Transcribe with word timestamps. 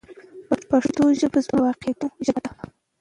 پښتو 0.69 1.03
ژبه 1.19 1.39
زموږ 1.45 1.61
د 1.61 1.63
واقعیتونو 1.67 2.15
ژبه 2.25 2.39
ده. 2.45 2.51